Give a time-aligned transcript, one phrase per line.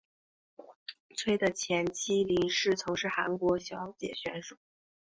[1.15, 4.57] 崔的前妻林氏曾是韩国小姐选手。